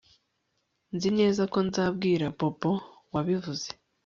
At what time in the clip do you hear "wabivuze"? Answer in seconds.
3.13-3.67